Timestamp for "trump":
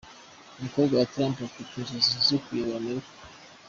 1.11-1.35